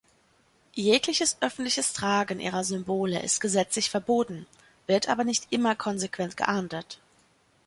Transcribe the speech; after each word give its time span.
Jegliches 0.73 1.37
öffentliches 1.41 1.93
Tragen 1.93 2.39
ihrer 2.39 2.63
Symbole 2.63 3.21
ist 3.21 3.39
gesetzlich 3.39 3.91
verboten, 3.91 4.47
wird 4.87 5.07
aber 5.09 5.23
nicht 5.23 5.45
immer 5.51 5.75
konsequent 5.75 6.35
geahndet. 6.37 6.99